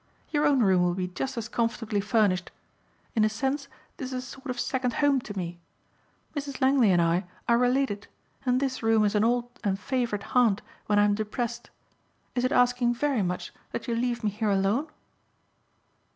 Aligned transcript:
Your 0.31 0.47
own 0.47 0.61
room 0.63 0.81
will 0.81 0.95
be 0.95 1.07
just 1.09 1.37
as 1.37 1.47
comfortably 1.47 2.01
furnished. 2.01 2.49
In 3.15 3.23
a 3.23 3.29
sense 3.29 3.67
this 3.97 4.11
is 4.11 4.23
a 4.23 4.25
sort 4.25 4.47
of 4.47 4.59
second 4.59 4.93
home 4.93 5.21
to 5.21 5.37
me. 5.37 5.59
Mrs. 6.35 6.59
Langley 6.59 6.89
and 6.91 6.99
I 6.99 7.25
are 7.47 7.59
related 7.59 8.07
and 8.43 8.59
this 8.59 8.81
room 8.81 9.05
is 9.05 9.13
an 9.13 9.23
old 9.23 9.51
and 9.63 9.79
favorite 9.79 10.23
haunt 10.33 10.63
when 10.87 10.97
I'm 10.97 11.13
depressed. 11.13 11.69
Is 12.33 12.43
it 12.43 12.51
asking 12.51 12.95
very 12.95 13.21
much 13.21 13.53
that 13.73 13.87
you 13.87 13.93
leave 13.95 14.23
me 14.23 14.31
here 14.31 14.49
alone?" 14.49 14.87